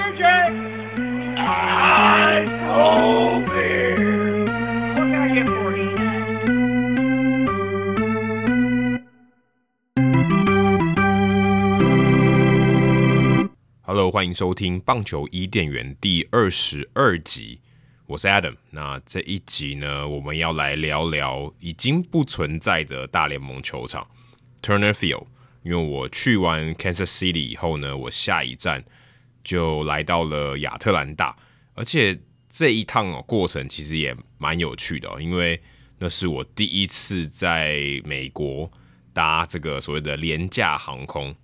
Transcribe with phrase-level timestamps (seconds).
[0.00, 0.04] I
[2.62, 4.44] told beer.
[4.94, 5.96] What can I get for you?
[13.82, 17.60] Hello，欢迎收听棒球伊甸园第二十二集，
[18.06, 18.54] 我是 Adam。
[18.70, 24.06] 那这一集呢，我们要来聊聊已经不存在的大联盟球场
[24.62, 25.26] Turner Field。
[25.64, 28.84] 因为我去完 Kansas City 以后呢，我下一站
[29.42, 31.36] 就来到了亚特兰大，
[31.74, 32.18] 而且
[32.50, 35.60] 这一趟哦过程其实也蛮有趣的哦，因为
[35.98, 38.70] 那是我第一次在美国
[39.12, 41.34] 搭这个所谓的廉价航空。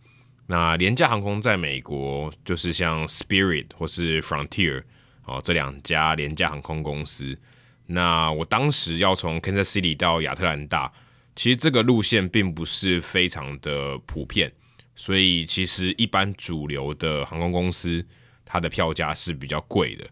[0.46, 4.82] 那廉价航空在美国就是像 Spirit 或是 Frontier
[5.24, 7.38] 哦，这两家廉价航空公司。
[7.86, 10.92] 那我当时要从 Kansas City 到亚特兰大，
[11.34, 14.52] 其实这个路线并不是非常的普遍，
[14.96, 18.04] 所以其实一般主流的航空公司
[18.44, 20.06] 它的票价是比较贵的。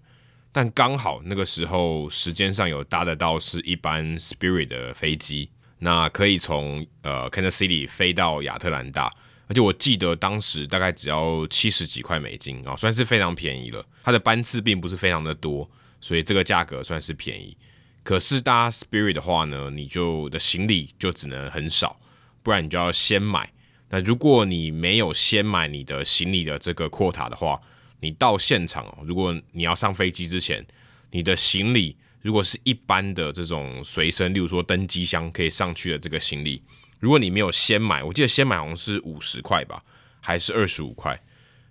[0.51, 5.48] 但刚好那个时候时间上有搭得到是一般 Spirit 的飞机，
[5.79, 9.12] 那可以从呃 Kansas City 飞到亚特兰大。
[9.48, 13.84] 而且我记得当时大概只要七十几块美金啊，算是非常便宜了。
[14.03, 17.56] 它的班次并不是非常的多，所以这个价格算是便宜。
[18.03, 22.01] 可是搭 Spirit 的话呢，你就的行李就只能很少，
[22.43, 23.53] 不然你就要先买。
[23.95, 27.61] 那如果你没有先买你的行李的这个扩塔的话，
[28.01, 30.67] 你到现场哦，如果你要上飞机之前，
[31.11, 36.62] 你的行李如果是一般的这种随身，例如说登机箱可以上去的这个行李。
[37.01, 39.84] 如果你没有先买，我记得先买好像是五十块吧，
[40.21, 41.23] 还是二十五块？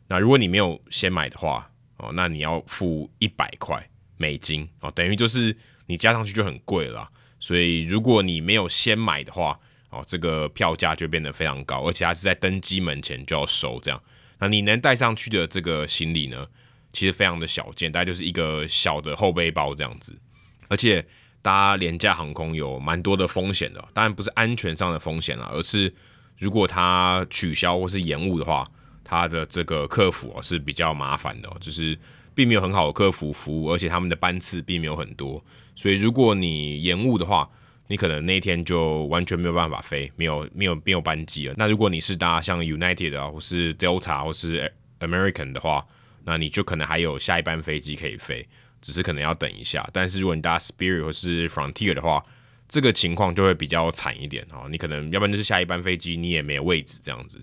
[0.07, 7.09] 那如果你没有先买的话，哦，那你要付一百块美金哦，等于就是你加上去就很贵了。
[7.39, 9.59] 所以如果你没有先买的话，
[9.91, 14.01] 哦，这个票价就变得非常高，而且它是在登机门前就要收这样。
[14.39, 16.47] 那你能带上去的这个行李呢，
[16.91, 20.19] 其实非常的小件，大概就是一个小的后背包这样子，
[20.67, 21.05] 而且。
[21.43, 25.91] 搭廉价航空有蛮多的风险的，当然不是安全上的风险啦，而是
[26.37, 28.69] 如果它取消或是延误的话，
[29.03, 31.97] 它的这个客服是比较麻烦的，就是
[32.35, 35.43] 并没有很好的客服服务，而且他们的班次并没有很多，
[35.75, 37.49] 所以如果你延误的话，
[37.91, 41.53] 你可能那天就完全没有办法飞，没有没有没有班机了。
[41.57, 45.85] 那如果你是搭像 United 啊，或是 Delta 或是 American 的话，
[46.23, 48.47] 那你就可能还有下一班飞机可以飞。
[48.81, 52.25] 只是可能要等一下，但是如果你搭 Spirit 或是 Frontier 的话，
[52.67, 54.65] 这个情况就会比较惨一点哈。
[54.71, 57.39] 你可能要不然就是下一班飞机你也没有位置这样子，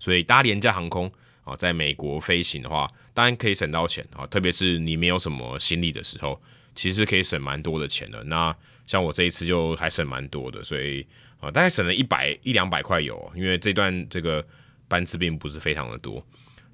[0.00, 1.08] 所以搭廉价航空
[1.44, 6.42] 啊，在美国飞行的话，当然可以省到钱啊，特别是你没有什么行李的时候，
[6.74, 8.24] 其实可以省蛮多的钱的。
[8.24, 8.52] 那
[8.90, 11.06] 像我这一次就还省蛮多的，所以
[11.38, 14.44] 啊，大概省了一百一两百块油，因为这段这个
[14.88, 16.26] 班次并不是非常的多。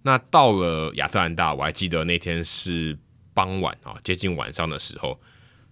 [0.02, 2.96] 那到了亚特兰大，我还记得那天是。
[3.36, 5.20] 傍晚啊，接近晚上的时候，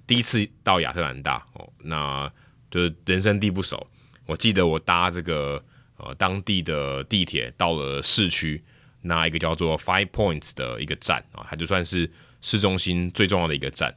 [0.06, 2.30] 第一次到亚特兰大哦，那
[2.70, 3.86] 就是人生地不熟。
[4.26, 5.64] 我记得我搭这个
[5.96, 8.62] 呃当地的地铁到了市区，
[9.00, 12.12] 那一个叫做 Five Points 的一个站啊，它就算是
[12.42, 13.96] 市中心最重要的一个站。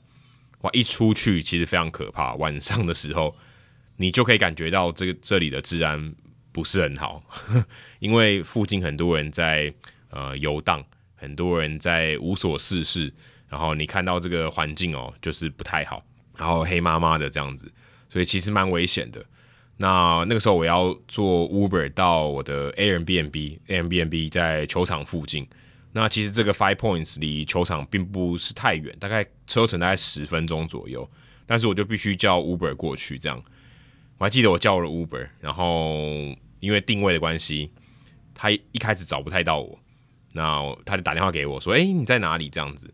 [0.61, 3.35] 哇，一出去其实非常可怕，晚上的时候
[3.97, 6.15] 你就可以感觉到这个这里的治安
[6.51, 7.23] 不是很好，
[7.99, 9.73] 因为附近很多人在
[10.09, 10.83] 呃游荡，
[11.15, 13.13] 很多人在无所事事。
[13.49, 16.03] 然后你看到这个环境哦，就是不太好，
[16.35, 17.71] 然后黑麻麻的这样子，
[18.09, 19.23] 所以其实蛮危险的。
[19.77, 25.47] 那那个时候我要坐 Uber 到我的 Airbnb，Airbnb 在球场附近。
[25.99, 31.09] 那其实这个 Five Points 离球场并不是太远，大概车程大概十分钟左右。
[31.47, 33.43] 但是我就必须叫 Uber 过去，这样。
[34.19, 37.71] 我还记得我叫了 Uber，然后因为定位的关系，
[38.35, 39.79] 他一开始找不太到我，
[40.33, 42.93] 那他就打电话给我说：“诶，你在哪里？”这样子。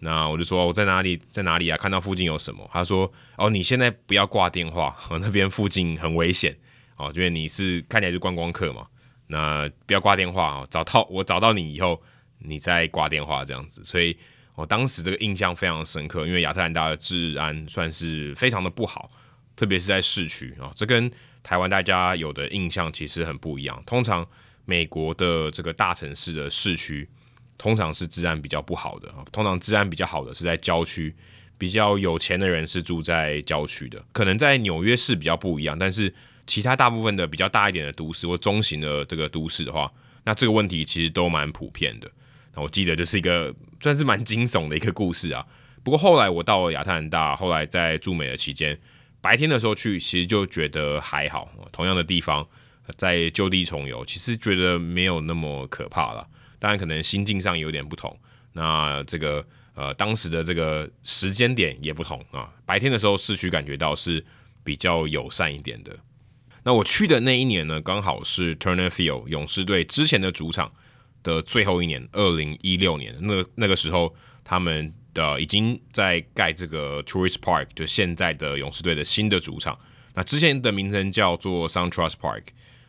[0.00, 1.78] 那我就说我在哪里，在哪里啊？
[1.78, 2.68] 看到附近有什么？
[2.70, 6.54] 他说：“哦，你现在不要挂电话， 那边附近很危险
[6.96, 8.86] 哦，因为你是看起来是观光客嘛。
[9.28, 12.02] 那不要挂电话哦，找到我找到你以后，
[12.44, 13.82] 你再挂电话这样子。
[13.84, 14.16] 所以
[14.54, 19.10] 我当时这个印象非常深刻，因为亚特兰大的治安算是非常的不好，
[19.56, 20.72] 特别是在市区啊。
[20.74, 21.10] 这跟
[21.42, 23.82] 台湾大家有的印象其实很不一样。
[23.86, 24.26] 通常
[24.64, 27.08] 美国的这个大城市的市区。
[27.58, 31.14] 通常是治安比较不好的，通常治安比较好的是在郊区，
[31.56, 34.04] 比较有钱的人是住在郊区的。
[34.10, 36.12] 可能在纽约市比较不一样，但是
[36.44, 39.88] 其他大部分的比较大一点的都市或中型的这个都市的话，
[40.24, 42.10] 那这个问题其实都蛮普遍的。
[42.54, 45.46] 那我记得这是一个算是蛮惊悚的一个故事啊。
[45.82, 48.78] 不过后来我到了亚特兰大，后来在驻美的期间，
[49.20, 51.50] 白天的时候去，其实就觉得还好。
[51.72, 52.46] 同样的地方，
[52.96, 56.28] 在就地重游，其实觉得没有那么可怕了。
[56.58, 58.16] 当然，可能心境上有点不同。
[58.52, 59.44] 那这个
[59.74, 64.24] 呃当时的这个时间点也不同啊，白天的时候市区感觉到是
[64.62, 65.98] 比较友善一点的。
[66.62, 70.70] 那我去的那一年呢，刚好是 Turner Field 勇士队之前的主场
[71.22, 73.16] 的最后一年，二零一六年。
[73.20, 74.14] 那那个时候，
[74.44, 79.78] 他们的已经在盖这个 tourist Park，就现在的勇士队的新的主场。
[80.14, 82.44] 那之前的名称叫做 SunTrust Park。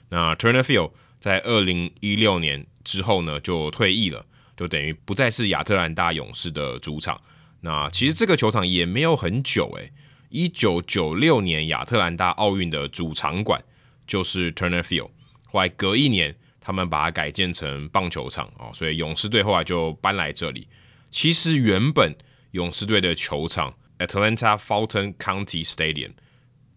[0.09, 4.25] 那 Turner Field 在二零一六年之后呢，就退役了，
[4.57, 7.21] 就等于不再是亚特兰大勇士的主场。
[7.61, 9.93] 那其实这个球场也没有很久诶、欸。
[10.29, 13.63] 一九九六年亚特兰大奥运的主场馆
[14.05, 15.11] 就是 Turner Field，
[15.45, 16.35] 后来隔一年
[16.65, 20.65] 他们把它改建成棒球场哦，所以勇士队后来就搬来这里。
[21.11, 22.15] 其实原本
[22.51, 26.13] 勇士队的球场 Atlanta Fulton County Stadium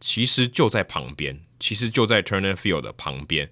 [0.00, 3.48] 其实就在旁边，其实就在 Turner Field 的旁边。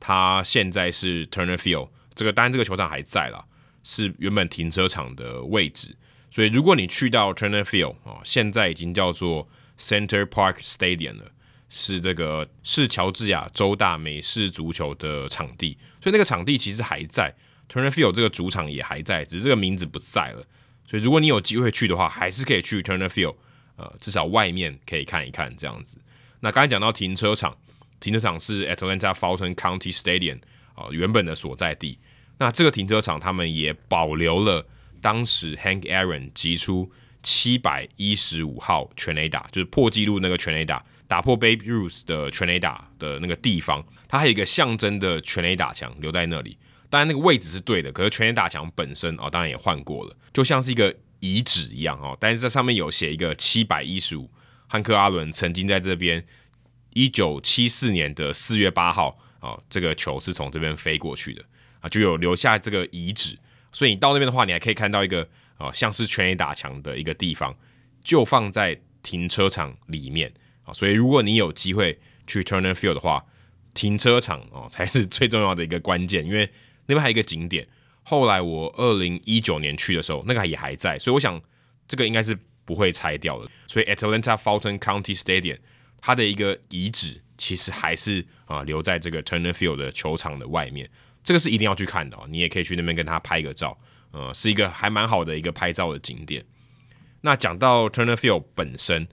[0.00, 3.44] 它现在是 Turner Field 这个，当然这个球场还在啦，
[3.84, 5.96] 是原本停车场的位置。
[6.30, 9.48] 所以，如果你去到 Turner Field 啊，现在已经叫做
[9.78, 11.30] Center Park Stadium 了，
[11.68, 15.76] 是这个是乔治亚州大美式足球的场地。
[16.00, 17.34] 所以那个场地其实还在
[17.68, 20.46] ，Turner Field 这个主场也还在，只是这个名字不在了。
[20.86, 23.36] 所以，如果你有机会去的话，还是可以去 Turner Field，
[23.76, 25.98] 呃，至少外面可以看一看这样子。
[26.40, 27.56] 那刚才讲到停车场，
[27.98, 30.38] 停车场是 Atlanta Fulton County Stadium
[30.74, 31.98] 啊，原本的所在地。
[32.38, 34.66] 那这个停车场他们也保留了。
[35.02, 36.90] 当时 Hank Aaron 击出
[37.22, 46.58] 七百一十五号全垒打，就是破纪录那个全垒打，打破 Babe Ruth 的全垒打的那个地方，它还有一个象征的全垒打墙留在那里。
[46.88, 52.16] 当然那个位置是对的，可是全垒打墙本身哦，当然也换过了，就像是一个遗址一样哦。
[52.20, 54.30] 但是这上面有写一个 七百一十五，
[54.68, 56.24] 汉克阿伦曾经在这边
[56.94, 61.42] 一九七四年的四月八号哦，这个球是从这边飞过去的
[61.80, 63.36] 啊，就有留下这个遗址。
[63.72, 65.22] 所以你到那边的话，你还可以看到一个
[65.56, 67.54] 啊、呃，像是全垒打墙的一个地方，
[68.02, 70.32] 就放在停车场里面
[70.66, 70.74] 啊。
[70.74, 73.24] 所以如果你有机会去 Turner Field 的话，
[73.72, 76.50] 停车场哦、才是最重要的一个关键，因为
[76.86, 77.66] 那边还有一个景点。
[78.02, 81.40] 后来我二零一九年去的时候，那个也还在，所以我想
[81.88, 83.50] 这个应该是不会拆掉的。
[83.66, 85.58] 所以 Atlanta Fulton County Stadium
[86.00, 90.88] 它的一个遗址其实还是啊、留在这个 Turner Field 的球场的外面。
[91.24, 93.76] 这个是一定要去看的哦，你也可以去那边跟他拍个照，
[94.12, 96.44] 呃，是一个还蛮好的一个拍照的景点。
[97.22, 99.08] 那讲到 Turner Field 本身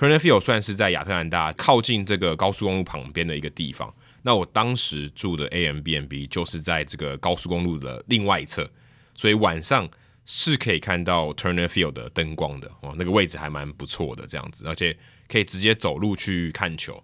[0.00, 3.94] ，Turner Field 算是在亚特兰大靠近这个高速公路旁边的一个地方。
[4.22, 8.70] 那我当时住的 Airbnb 就是在这个高速公路的另外一侧，
[9.14, 9.86] 所以晚上
[10.24, 14.96] 是可以看到 Turner Field 的灯光的哦，那个位置还蛮不错的，这样子，而且
[15.28, 17.02] 可以直接走路去看球。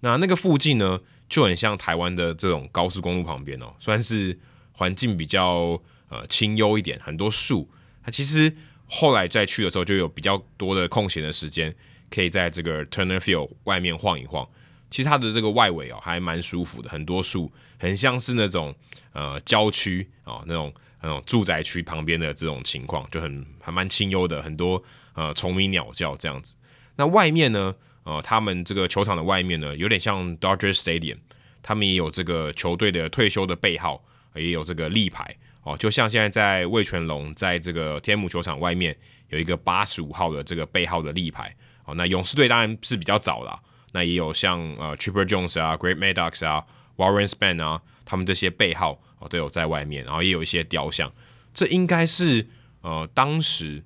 [0.00, 4.38] 那那个附近呢，就很像台湾的这种高速公路旁边哦，算是
[4.70, 7.68] 环境比较呃清幽一点，很多树。
[8.04, 8.52] 它其实
[8.86, 11.74] 后来再去的时候，就有比较多的空闲的时间，
[12.10, 14.48] 可以在这个 Turner Field 外面晃一晃。
[14.90, 18.74] 其实它的这个外围哦，还蛮舒服的，很多树，很像是那种
[19.12, 20.72] 呃郊区哦，那种
[21.02, 24.82] 那种住宅区旁边的这种情况，就很还蛮清幽的，很多
[25.14, 26.54] 呃虫鸣鸟叫这样子。
[26.96, 27.74] 那外面呢？
[28.04, 31.18] 呃，他们这个球场的外面呢，有点像 Dodger Stadium，
[31.60, 34.04] 他们也有这个球队的退休的背号，
[34.36, 38.96] 也有这个立牌哦，就像现在在味全龙在这个天母球场外面
[39.30, 41.52] 有一个八十五号的这个背号的立牌
[41.86, 41.94] 哦。
[41.94, 43.58] 那勇士队当然是比较早啦，
[43.92, 46.64] 那也有像呃 Chipper Jones 啊、，Great Maddux 啊、
[46.96, 51.10] Warren Spahn 啊，他们这些背号哦都有在外面，然后也有一些雕像，
[51.54, 52.46] 这应该是
[52.82, 53.82] 呃当时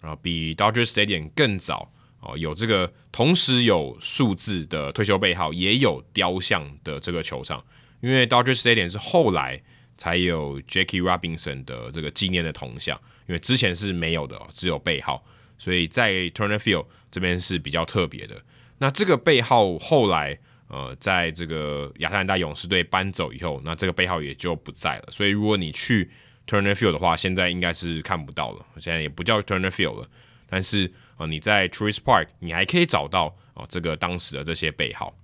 [0.00, 1.92] 啊、比 Dodger Stadium 更早。
[2.22, 7.64] 哦，有这个同时有数字的退休背号，也有雕像的这个球场，
[8.02, 9.58] 因为 Dodger Stadium 是后来
[9.96, 15.24] 才有 Jackie Robinson 的这个纪念的铜像，因为之前是没有的，只有背号，
[15.60, 18.42] 所以在 Turner Field 这边是比较特别的。
[18.78, 20.36] 那这个背号后来
[20.66, 25.08] 呃，在这个亚特兰大勇士队搬走以后，那这个背号也就不在了。
[25.12, 26.10] 所以如果你去
[26.48, 30.08] Turner Field 的话，现在应该是看不到了，现在也不叫 Turner Field 了，
[30.48, 30.90] 但是。
[31.20, 35.14] 啊，你在 Truist Park，你还可以找到哦，这个当时的这些背号。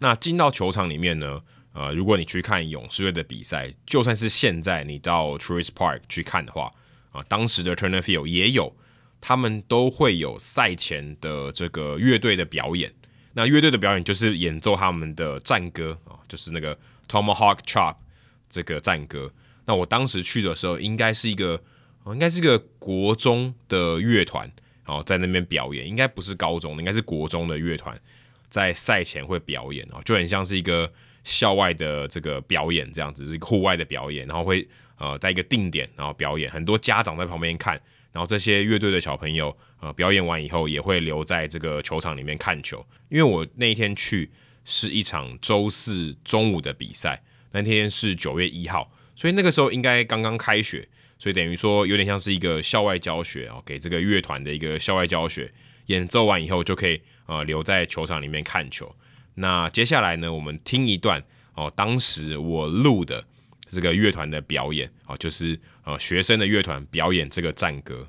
[0.00, 1.40] 那进到球场里面呢，
[1.72, 6.72] 呃，如果你去看勇士队的比赛，就算是现在你到 Truist Park 去看的话，
[7.12, 8.76] 啊，当时的 Turner Field 也有，
[9.26, 12.92] 他们都会有赛前的这个乐队的表演。
[13.32, 16.78] 那乐队的表演就是演奏他们的战歌啊，就是那个
[17.08, 17.96] Tomahawk Chop
[18.48, 19.32] 这个战歌。
[19.64, 21.60] 那我当时去的时候，应该是一个，
[22.06, 24.48] 应该是一个国中的乐团。
[24.84, 28.00] 然后，在那边表演，应该不是高中的，应该是国中的乐团，
[28.48, 30.88] 在赛前会表演啊，就很像是一个
[31.24, 34.68] 校外的这个表演，这样子是一个户外的表演，然后会
[34.98, 37.80] 呃在一个定点然后表演，很多家长在旁边看，
[38.16, 42.82] 然后这些乐队的小朋友呃表演完以后也会留在这个球场里面看球。
[43.10, 44.30] 因为我那一天去
[44.64, 55.52] 是一场周四中午的比赛，那天是九月一号，所以那个时候应该刚刚开学，所以等于说有点像是一个校外教学哦，给这个乐团的一个校外教学，
[55.88, 58.96] 演奏完以后就可以呃留在球场里面看球。
[59.34, 63.26] 那接下来呢，我们听一段哦，当时我录的
[63.68, 68.06] 这个乐团的表演啊，就是呃学生的乐团表演这个战歌。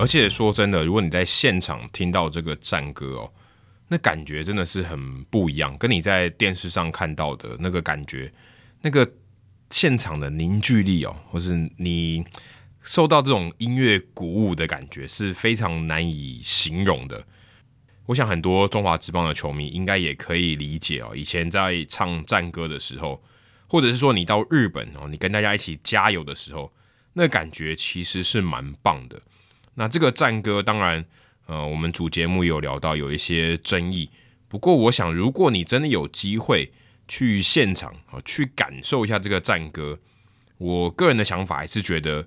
[0.00, 3.32] 而且说真的，如果你在现场听到这个战歌哦，
[3.88, 8.32] 那感觉真的是很不一样，跟你在电视上看到的那个感觉，
[8.80, 9.06] 那个
[9.68, 12.24] 现场的凝聚力哦，或是你
[12.80, 17.22] 受到这种音乐鼓舞的感觉，是非常难以形容的。
[18.06, 23.22] 我想很多中华职棒的球迷应该也可以理解哦，以前在唱战歌的时候，
[23.68, 26.72] 或者是说你到日本哦，你跟大家一起加油的时候，
[27.12, 29.20] 那感觉其实是蛮棒的。
[29.74, 31.04] 那这个战歌当然，
[31.46, 34.10] 呃，我们主节目有聊到有一些争议。
[34.48, 36.72] 不过，我想如果你真的有机会
[37.06, 39.98] 去现场啊，去感受一下这个战歌，
[40.58, 42.26] 我个人的想法还是觉得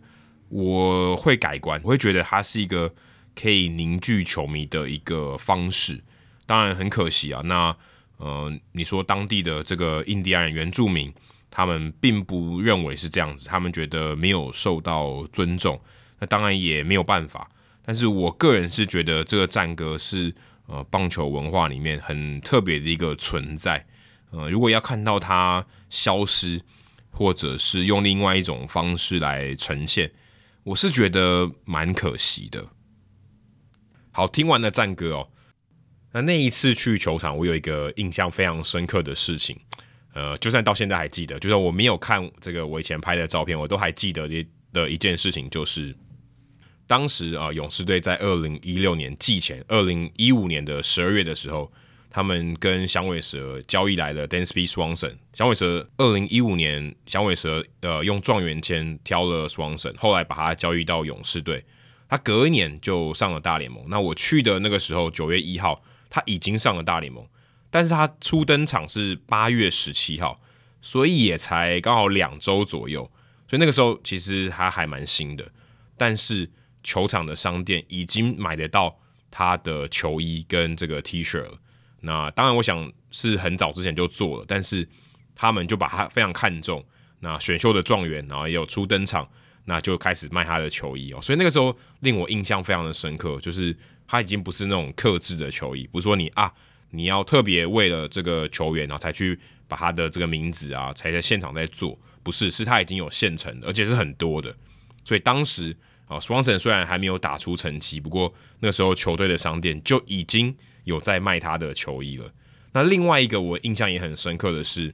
[0.50, 2.93] 我会改观，我会觉得它是一个
[3.35, 6.01] 可以凝聚球迷的一个方式。
[6.45, 7.75] 当然很可惜啊，那
[8.17, 11.13] 呃，你说当地的这个印第安人原住民，
[11.51, 15.79] 他们并不认为是这样子，他们觉得没有受到尊重。
[16.23, 17.51] 那当然也没有办法，
[17.83, 20.33] 但是我个人是觉得这个战歌是
[20.67, 23.85] 呃棒球文化里面很特别的一个存在。
[24.31, 26.61] 呃，如果要看到它消失，
[27.11, 30.09] 或者是用另外一种方式来呈现，
[30.63, 32.65] 我是觉得蛮可惜的。
[34.13, 35.27] 好，听完了战歌哦，
[36.13, 39.59] 那那一次去球场，我有一个印象非常深刻的事情，
[40.13, 45.93] 呃，就算到现在还记得，就算我没有看这个我以前拍的照片，我都还记得这的一件事情就是。
[46.85, 51.71] 当时啊，勇士队在二零一六年季前，二零一五年的十二月的时候，
[52.09, 55.15] 他们跟响尾蛇交易来了 Dansby Swanson。
[55.33, 61.63] 响尾蛇二零一五年，响尾蛇呃用状元签挑了 Swanson，后来把他交易到勇士队。
[62.09, 63.85] 他隔一年就上了大联盟。
[63.87, 67.25] 那我去的那个时候，九月一号，他已经上了大联盟，
[67.71, 70.39] 但是他初登场是八月十七号，
[70.81, 73.09] 所以也才刚好两周左右。
[73.47, 75.49] 所以那个时候其实他还蛮新的，
[75.97, 76.51] 但是。
[76.83, 78.99] 球场的商店已经买得到
[79.31, 81.57] 他的球衣跟这个 T 恤了。
[82.01, 84.87] 那当然，我想是很早之前就做了，但是
[85.33, 86.85] 他们就把他非常看重。
[87.21, 89.25] 那选秀的状元，然后也有初登场，
[89.63, 91.21] 那就开始卖他的球衣哦。
[91.21, 93.73] 所以那个时候令我印象非常的深刻，就是
[94.05, 96.51] 他已经不是那种克制的球衣，不是说你啊
[96.89, 104.53] 你要特别为了这个球员然后才去把他的这个名字啊才在现场在做，不是，是他已经有现成的，而且是很多的。
[105.05, 105.75] 所以当时。
[106.13, 112.32] 啊，Swanson 虽然还没有打出成绩，不过那时候球队的商店就已经有在卖他的球衣了。
[112.72, 114.93] 那另外一个我印象也很深刻的是，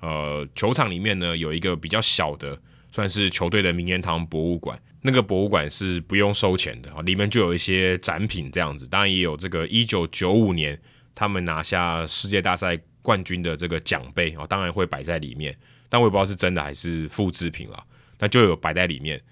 [0.00, 2.58] 呃，球场里面呢有一个比较小的，
[2.90, 4.80] 算是球队的名人堂博物馆。
[5.02, 10.80] 那个博物馆是不用收钱的啊，里面就有一些展品这样子，当然也有这个一九九五年
[11.14, 15.54] 他们拿下世界大赛冠军的这个奖杯啊，当然会摆在里面，
[15.90, 17.84] 但我也不知道是真的还是复制品了，
[18.18, 19.22] 那就有摆在里面。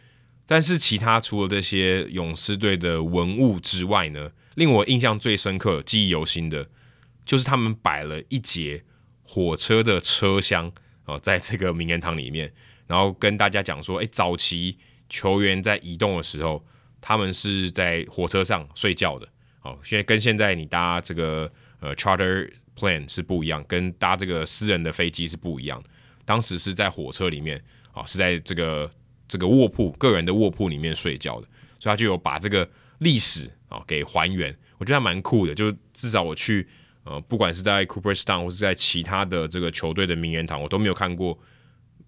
[0.44, 6.68] 但是其他除了这些勇士队的文物之外呢，令我印象最深刻、记忆犹新的，
[7.24, 8.84] 就是他们摆了一节
[9.22, 10.70] 火车的车厢
[11.06, 12.52] 哦，在这个名人堂里面，
[12.86, 14.76] 然后跟大家讲说，诶，早期
[15.08, 16.62] 球员在移动的时候，
[17.00, 19.26] 他们是在火车上睡觉的。
[19.62, 25.82] 哦，现在跟现在你搭这个呃 charter plane 是不一样，跟搭这个私人的飞机是不一样。
[26.24, 28.90] 当时是在火车里面啊，是在这个。
[29.32, 31.46] 这个卧铺，个人的卧铺里面睡觉的，
[31.80, 35.54] 所以他就有把这个历史啊给还原，我觉得还蛮酷的。
[35.54, 36.68] 就至少我去
[37.04, 41.38] 呃，不管是在 Cooperstown 或是在其他的这个球队的名人堂，我都没有看过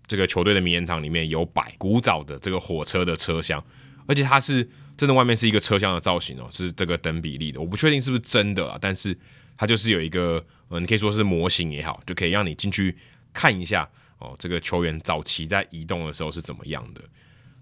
[0.07, 3.64] 这个球队的名人堂里面有摆古早的这个火车的车厢，
[4.07, 7.59] 而且它是真的外面是一个车厢的造型哦，是这个等比例的。
[7.59, 9.16] 我不确定是不是真的啊，但是
[9.57, 12.95] 它就是有一个呃，你可以说是模型也好，就可以让你进去
[13.33, 13.88] 看一下。
[14.25, 17.02] 哦，这个球员早期在移动的时候是怎么样的？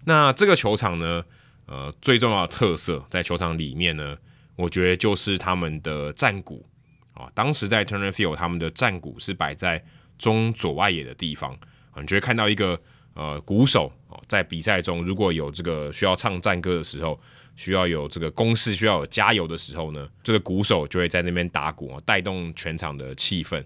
[0.05, 1.23] 那这个球场呢，
[1.65, 4.17] 呃，最重要的特色在球场里面呢，
[4.55, 6.65] 我觉得就是他们的战鼓
[7.13, 7.29] 啊。
[7.33, 9.83] 当时在 Turner Field，他们的战鼓是摆在
[10.17, 11.53] 中左外野的地方
[11.91, 12.79] 啊，你就会看到一个
[13.13, 17.19] 呃鼓手哦，在比赛中如果有这个需要唱战歌的时候，
[17.55, 23.63] 需要有这个攻势，需要有加油的时候呢，这个鼓手就会在那边打鼓啊，带动全场的气氛。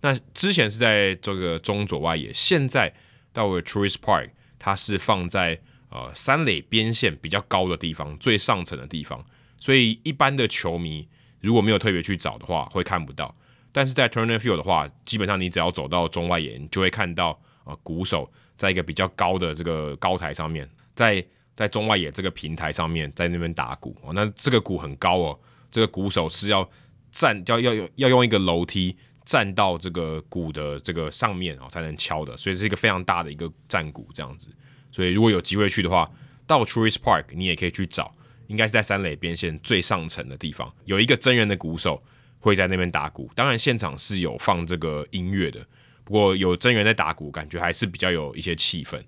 [0.00, 2.92] 那之前是在这个中左外野，现在
[3.32, 9.24] 到了 Truist Park，它是放在呃三垒边线比较高的地方，最上层的地方，
[9.58, 11.08] 所以一般的球迷
[11.40, 13.34] 如果没有特别去找的话，会看不到。
[13.70, 17.30] 但是在 Turner Field 的话，基本上你只要走到中外野，你就会看到
[17.64, 21.24] 啊、呃、鼓手在一个比较高的这个高台上面，在
[21.54, 24.12] 在中外野这个平台上面，在那边打鼓哦。
[24.14, 25.38] 那这个鼓很高哦，
[25.70, 26.68] 这个鼓手是要
[27.12, 28.96] 站，要要要要用一个楼梯
[29.28, 32.34] 站到这个鼓的这个上面哦，才能敲的。
[32.34, 34.48] 所以是一个非常大的一个战鼓这样子。
[34.90, 36.10] 所以如果有机会去的话，
[36.46, 38.10] 到 Truist Park 你也可以去找，
[38.46, 42.02] 应该是在三垒边线最上层的地方，有一个真人的鼓手
[42.38, 43.30] 会在那边打鼓。
[43.34, 45.60] 当然现场是有放这个音乐的，
[46.04, 48.98] 不过有真人在打鼓，感觉还是比较有一些气氛。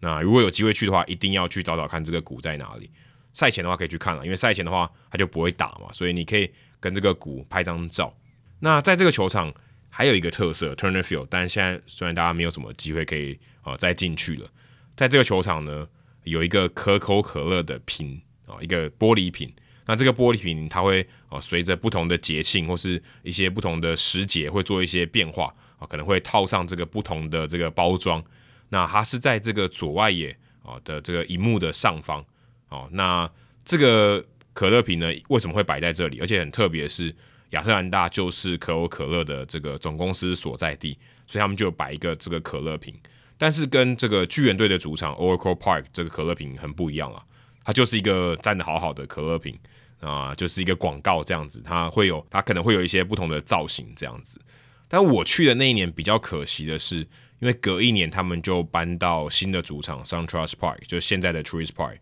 [0.00, 2.90] 那如果有机会去的话，一定要去找找看这个鼓在哪里。
[3.32, 8.12] 赛前的话可以去看了，因为赛前的话它就不会打嘛，所以你可以跟这个鼓拍张照。
[8.58, 9.54] 那在这个球场
[9.98, 14.48] 还有一个特色，Turner Field，但现在虽然大家没有什么机会可以啊、呃、再进去了，
[14.94, 15.88] 在这个球场呢
[16.22, 19.52] 有一个可口可乐的瓶啊、一个玻璃瓶。
[19.86, 28.22] 那这个玻璃瓶它会啊随着不同的节庆或是一些不同的时节会做一些变化啊、可能会套上这个不同的这个包装。
[28.68, 30.30] 那它是在这个左外野
[30.62, 32.24] 啊的这个荧幕的上方
[32.68, 32.88] 哦。
[32.92, 33.28] 那
[33.64, 36.20] 这个可乐瓶呢，为什么会摆在这里？
[36.20, 37.12] 而且很特别是，
[37.50, 42.94] 亚特兰大就是可口可乐的这个总公司所在地，所以他们就摆一个这个可乐瓶。
[43.36, 47.22] 但是跟这个巨人队的主场 Oracle Park 这个可乐瓶很不一样啊，
[47.64, 49.58] 它就是一个站得好好的可乐瓶
[50.00, 51.62] 啊，就是一个广告这样子。
[51.64, 54.40] 它会有，它可能会有一些不同的造型这样子。
[54.88, 57.06] 但我去的那一年比较可惜的是。
[57.40, 61.98] 因为隔一年他们就搬到新的主场 SunTrust Park，就是现在的 Truist Park，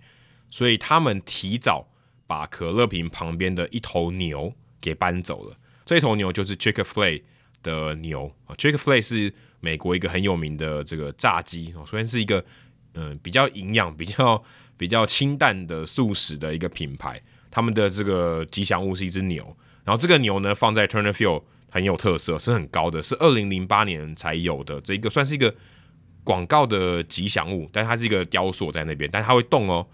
[0.51, 1.91] 所以他们提早
[2.27, 4.55] 把可乐瓶旁边的一头牛
[4.87, 5.57] 给搬走了。
[5.85, 7.23] 这头牛就是 Chick-fil-A
[7.63, 12.45] 的牛啊，Chick-fil-A 是美国一个很有名的这个炸鸡哦，虽然是一个
[12.95, 14.43] 嗯、比较营养、比较
[14.77, 17.21] 比较清淡的素食的一个品牌，
[17.51, 19.45] 他们的这个吉祥物是一只牛，
[19.85, 21.43] 然后这个牛呢放在 Turner Field。
[21.69, 25.55] 很有特色，是很高的，是二零零八年才有的，这一个算是一个
[26.25, 29.87] 广告的吉祥物，但它是一个雕塑在那边，但它会动哦。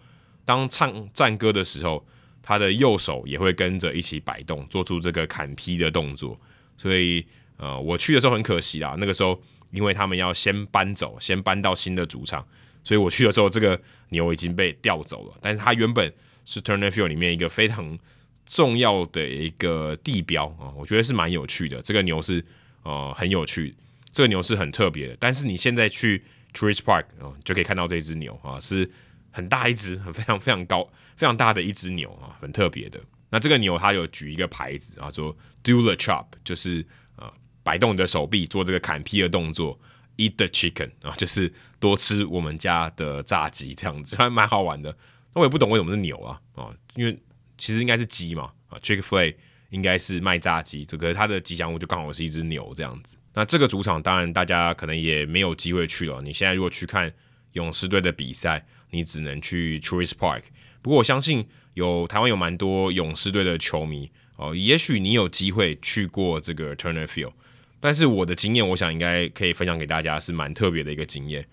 [0.44, 2.06] 当唱战歌的时候，
[2.42, 6.38] 它的右手也会跟着一起摆动，做出这个砍劈的动作。
[6.76, 7.24] 所以，
[7.56, 12.44] 呃，我去的时候很可惜啦，那个时候因为他们要先搬走，先搬到新的主场，
[12.82, 15.38] 所以我去的时候，这个牛已经被调走了。
[15.40, 16.12] 但是它原本
[16.44, 17.96] 是 Turner Field 里面一个非常
[18.44, 21.80] 重要的一个地标啊，我觉得是蛮有趣的。
[21.80, 22.44] 这个牛是
[22.82, 23.74] 呃很有趣，
[24.12, 25.16] 这个牛是很特别的。
[25.20, 28.90] 但是你现在去 Truist Park 啊，就可以看到这只牛啊，是
[29.32, 33.00] 很大一只，很 非常非常高、非常大的一只牛啊，很特别的。
[33.30, 37.32] 那这个牛它有举一个牌子啊，说 Do the chop，就是呃
[37.64, 39.80] 摆动你的手臂做这个砍劈的动作
[40.18, 44.96] ，Eat the chicken 啊， 就是多吃我们家的炸鸡这样子， 还蛮好玩的。
[45.34, 47.18] 那我也不懂为什么是牛啊啊，因为。
[47.58, 49.36] 其实应该是鸡嘛，啊，Chick Flay
[49.70, 53.16] 应该是卖炸鸡，这个它的吉祥物就刚好是一只牛这样子。
[53.34, 56.20] 那这个主场当然大家可能也没有机会去了。
[56.22, 57.12] 你现在如果去看
[57.52, 60.44] 勇士队的比赛，你只能去 Truist Park。
[60.80, 67.32] 不过我相信有台湾有蛮多勇士队的球迷哦，也许你有机会去过这个 Turner Field。
[67.80, 71.46] 但是我的经验，我想应该可以分享给大家，是蛮特别的一个经验。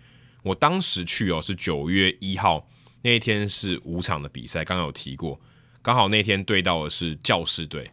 [0.43, 2.69] 我当时去哦是九月一号
[3.01, 5.39] 那一天是五场的比赛，刚刚有提过。
[5.81, 7.91] 刚好那天对到的是教士队，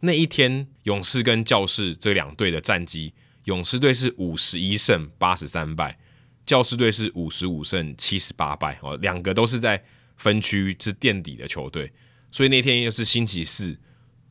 [0.00, 5.98] 那一天勇士跟教士这两队的战绩，勇士队是五十一胜八十三败，
[6.44, 9.82] 教士队是五十五胜七十八败哦，两个都是在
[10.16, 11.92] 分区是垫底的球队，
[12.30, 13.78] 所以那天又是星期四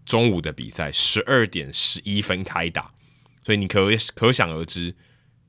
[0.06, 2.92] 中午的比赛，十二点十一分开打，
[3.44, 4.96] 所以你可可想而知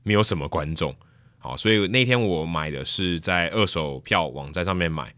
[0.03, 0.95] 没有什么观众，
[1.39, 5.15] 好，所以那天我买的是在二手票网站上面买。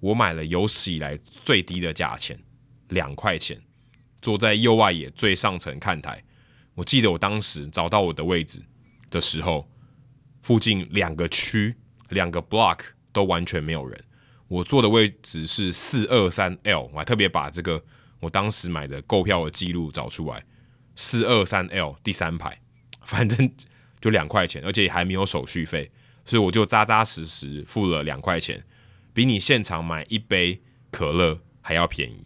[0.00, 2.38] 我买了有史以来最低的价钱，
[2.90, 3.60] 两块钱，
[4.22, 6.22] 坐在右外野最上层看台。
[6.76, 8.62] 我记得我当时找到我的位置
[9.10, 9.68] 的时候，
[10.42, 11.74] 附近两个区、
[12.10, 12.80] 两个 block
[13.12, 14.04] 都完全没有人。
[14.48, 17.84] 我坐的位置是四二三 L，我还特别把这个
[18.20, 20.44] 我当时买的购票的记录找出来，
[20.96, 22.58] 四二三 L 第三排，
[23.02, 23.50] 反正
[24.00, 25.90] 就两块钱，而且还没有手续费。
[26.24, 28.62] 所以我就扎扎实实付了两块钱，
[29.14, 32.24] 比你现场买一杯可乐还要便宜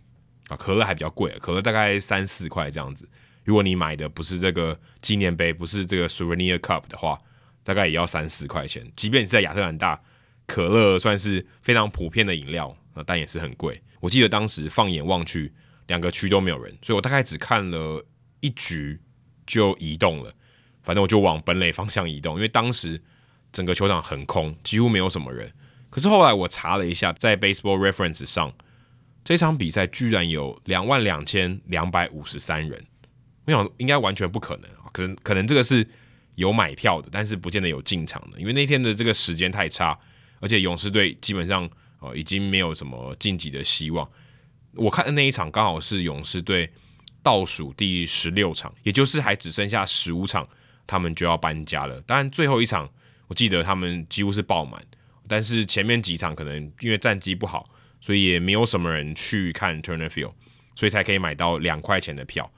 [0.48, 0.56] 啊！
[0.56, 3.08] 可乐还比较贵，可乐大概三四块这样子。
[3.44, 7.18] 如果你买的不是这个纪念杯，不是这个 souvenir cup 的话，
[7.64, 8.90] 大概也要三四块钱。
[8.96, 10.00] 即便你是在亚特兰大，
[10.46, 13.82] 可乐算是非常普遍的饮料，但也是很贵。
[14.00, 15.52] 我记得当时放眼望去，
[15.86, 18.04] 两个区都没有人，所以我大概只看了
[18.40, 19.00] 一局
[19.46, 20.32] 就移动了。
[20.82, 23.00] 反正我就往本垒方向移动，因为当时
[23.52, 25.52] 整个球场很空，几乎没有什么人。
[25.90, 28.52] 可是后来我查了一下，在 Baseball Reference 上，
[29.22, 32.84] 这场比赛居然有两万两千两百五十三人。
[33.44, 35.86] 我想应该完全不可能，可能可能这个是
[36.34, 39.98] 有买票的，但是不见得有进场的，因为那天的这个时间太差，
[40.40, 41.68] 而且勇士队基本上
[41.98, 44.08] 哦已经没有什么晋级的希望。
[44.74, 46.70] 我看的那一场刚好是勇士队
[47.22, 50.46] 倒数第十六场，也就是还只剩下十五场，
[50.86, 52.00] 他们就要搬家了。
[52.02, 52.88] 当然最后一场
[53.28, 54.82] 我记得他们几乎是爆满，
[55.28, 57.68] 但是前面几场可能因为战绩不好，
[58.00, 60.32] 所以也没有什么人去看 Turner Field，
[60.74, 62.50] 所以才可以买到两块钱的票。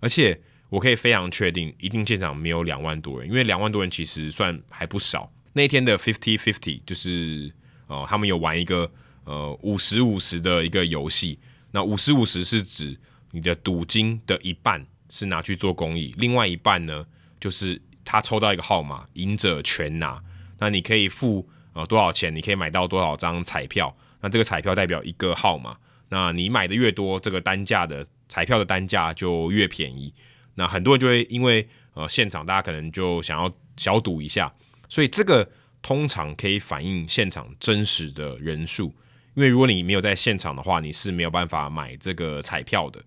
[0.00, 5.32] 而且我可以非常确定，一定现场没有两万多人，因为两万多人其实算还不少。
[5.54, 7.50] 那天的 fifty fifty 就是
[7.86, 8.90] 呃，他们有玩一个
[9.24, 11.38] 呃五十五十的一个游戏。
[11.70, 12.96] 那五十五十是指
[13.30, 17.06] 你的赌金的一半是拿去做公益，另外一半呢
[17.40, 20.22] 就是他抽到一个号码，赢者全拿。
[20.58, 23.96] 那你可以付呃多少钱，你可以买到多少张彩票。
[24.20, 25.76] 那这个彩票代表一个号码，
[26.10, 28.06] 那你买的越多，这个单价的。
[28.30, 30.12] 彩票的单价就越便宜，
[30.58, 34.52] 那很多人就会因为呃现场大家可能就想要小赌一下，
[34.88, 35.48] 所以这个
[35.80, 38.92] 通常可以反映现场真实的人数，
[39.34, 43.00] 因为如果你没有在现场的话，你是没有办法买这个彩票的。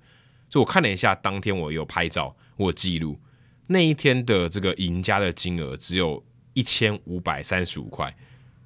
[0.49, 3.19] 所以我看了一下，当天我有拍照，我记录
[3.67, 8.15] 那一天的这个赢家的金额只有一千五百三十五块，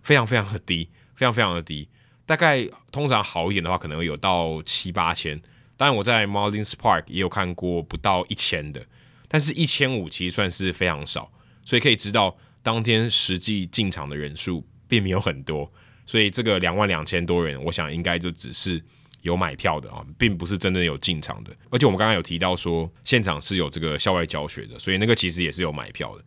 [0.03, 1.89] 非常非常的低，非常非常的低。
[2.27, 5.41] 大概通常好一点的话，可能会有到七八千。
[5.77, 8.85] 当然，我在 Marlins Park 也有看过不到一千的，
[9.27, 11.29] 但是一千五其实算是非常少，
[11.65, 15.69] 所以可以知道当天实际进场的人数并没有很多，
[16.05, 18.81] 所以这个两万两千多人，我想应该就只是
[19.21, 21.51] 有买票的啊，并不是真正有进场的。
[21.69, 26.23] 而且我们刚刚有提到说，现场是有这个校外教学的，所以那个其实也是有买票的。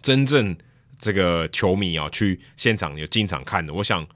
[0.00, 0.56] 真正
[0.96, 4.06] 这个球迷啊，去现场有进场看的，我想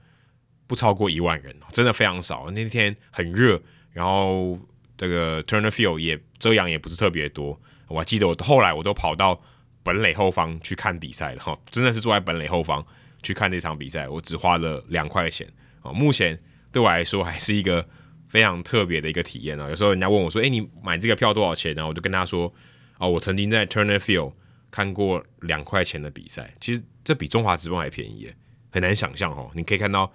[0.65, 2.49] 不超过一万人，真的非常少。
[2.51, 4.57] 那天很热，然后。
[4.97, 9.39] 这个 Turner Field 也遮阳也不是特别多，我还记得我后来我都跑到
[9.83, 12.85] 本垒后方去看比赛了哈，真的是坐在本垒后方
[13.21, 15.47] 去看这场比赛，我只花了两块钱
[15.81, 16.37] 啊，目前
[16.71, 17.87] 对我来说还是一个
[18.27, 19.69] 非常特别的一个体验啊。
[19.69, 22.53] 有时候人家问我说：“诶，你买这个票多少钱呢？”我就跟他说
[22.99, 24.33] ：“哦，我曾经在 Turner Field
[24.69, 28.29] 看过两块钱的比赛，其实这比中华职棒还便宜，
[28.71, 29.49] 很难想象哦。
[29.53, 30.11] 你可以看到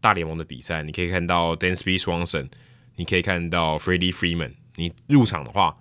[0.00, 2.48] 大联盟的比赛，你可以看到 Dansby Swanson。
[2.96, 5.76] 你可以看到 Freddie Freeman，你入场的话，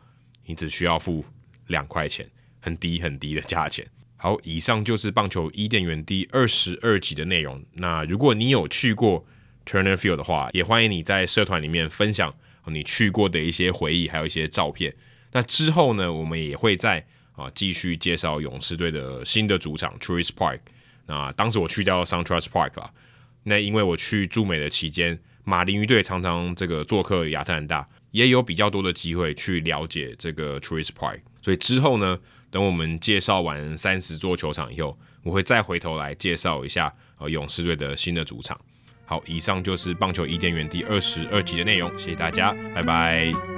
[0.46, 1.26] 你只需要付
[1.68, 3.88] 两块钱，很低很低的价钱。
[4.18, 7.64] 好，以上就是棒球伊甸园第二十二集的内容。
[7.74, 9.26] 那如果你有去过
[9.66, 12.34] Turner Field 的话，也欢迎你在社团里面分享
[12.66, 14.94] 你去过的一些回忆，还有一些照片。
[15.32, 20.60] 那之后呢，我们也会再啊继续介绍勇士队的新的主场 Truist Park。
[21.06, 22.92] 那当时我去掉 SunTrust Park 了，
[23.44, 25.20] 那因为我去驻美的期间。
[25.46, 31.22] 马林鱼队常常这个做客亚特兰大，也有比较多的机会去了解这个 Trespire。
[31.42, 32.20] 所以之后呢，
[32.52, 38.60] 等我们介绍完三十座球场以后，我会再回头来介绍一下呃勇士队的新的主场。
[39.06, 43.55] 好，以上就是棒球伊甸园第二十二集的内容，谢谢大家，拜拜。